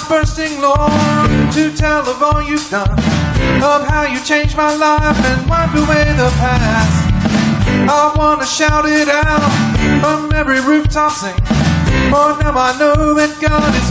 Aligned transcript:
My 0.00 0.16
heart 0.16 0.28
is 0.28 0.36
bursting, 0.36 0.60
Lord, 0.60 1.52
to 1.52 1.76
tell 1.76 2.08
of 2.08 2.22
all 2.22 2.42
you've 2.42 2.68
done, 2.70 2.90
of 2.90 3.86
how 3.86 4.06
you 4.10 4.20
changed 4.24 4.56
my 4.56 4.74
life 4.74 5.16
and 5.24 5.48
wiped 5.48 5.74
away 5.74 6.04
the 6.16 6.30
past. 6.38 7.12
I 7.88 8.12
wanna 8.16 8.46
shout 8.46 8.86
it 8.86 9.08
out 9.08 9.50
from 10.00 10.32
every 10.32 10.60
rooftop 10.60 11.12
sing. 11.12 11.34
For 12.10 12.32
now 12.40 12.56
I 12.56 12.76
know 12.78 13.14
that 13.14 13.36
God 13.40 13.74
is 13.74 13.89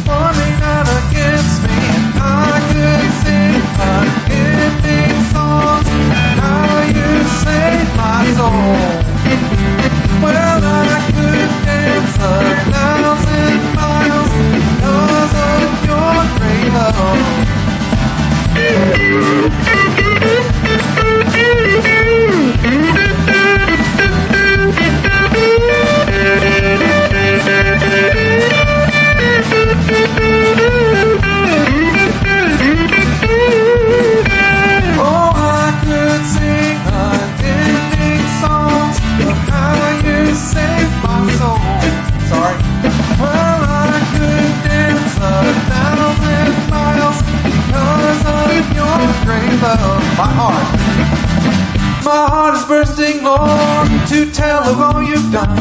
My 52.09 52.25
heart 52.27 52.55
is 52.55 52.65
bursting, 52.65 53.23
Lord, 53.23 53.87
to 54.09 54.31
tell 54.31 54.63
of 54.63 54.81
all 54.81 55.03
you've 55.03 55.31
done, 55.31 55.59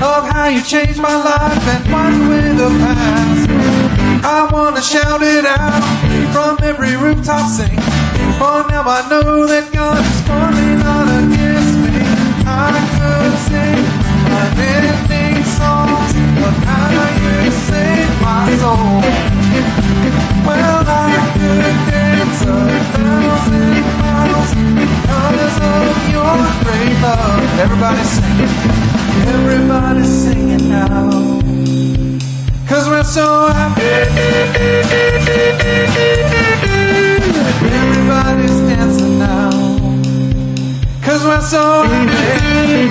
of 0.00 0.24
how 0.32 0.48
you 0.48 0.62
changed 0.62 0.98
my 0.98 1.14
life 1.14 1.68
and 1.68 1.84
wiped 1.92 2.16
away 2.24 2.48
the 2.56 2.70
past. 2.80 3.50
I 4.24 4.48
wanna 4.50 4.80
shout 4.80 5.20
it 5.20 5.44
out 5.44 5.82
from 6.32 6.56
every 6.66 6.96
rooftop 6.96 7.46
sing. 7.46 7.76
For 8.40 8.64
now 8.72 8.84
I 8.88 9.06
know 9.10 9.46
that 9.46 9.70
God 9.70 10.00
is 10.00 10.20
for 10.22 10.61
Everybody 27.62 28.02
singing, 28.02 28.48
Everybody 29.28 30.02
singing 30.02 30.68
now. 30.68 31.10
Cause 32.66 32.88
we're 32.88 33.04
so 33.04 33.46
happy. 33.52 33.82
Everybody's 37.80 38.58
dancing 38.68 39.18
now. 39.20 39.50
Cause 41.02 41.22
we're 41.24 41.40
so 41.40 41.84
happy. 41.84 42.90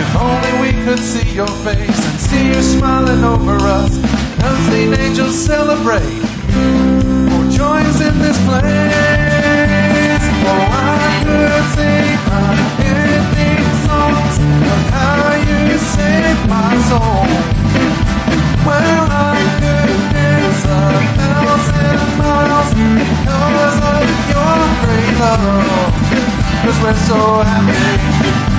If 0.00 0.16
only 0.16 0.52
we 0.60 0.84
could 0.84 0.98
see 0.98 1.32
your 1.32 1.46
face 1.46 2.00
and 2.10 2.18
see 2.18 2.48
you 2.48 2.60
smiling 2.60 3.22
over 3.22 3.56
us. 3.56 3.96
Unseen 4.42 4.94
angels 4.94 5.38
celebrate. 5.38 6.26
For 7.30 7.44
joy 7.56 7.84
Cause 25.28 26.82
we're 26.82 26.94
so 26.94 27.42
happy. 27.42 28.57